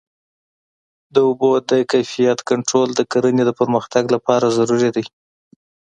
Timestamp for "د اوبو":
1.13-1.51